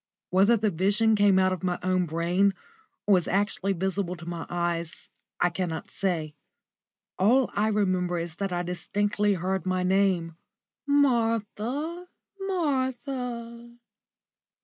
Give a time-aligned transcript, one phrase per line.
[0.31, 2.55] Whether the vision came out of my own brain,
[3.05, 6.33] or was actually visible to my eyes, I cannot say.
[7.19, 10.37] All I remember is that I distinctly heard my name,
[10.87, 12.07] "Martha,
[12.39, 13.75] Martha!"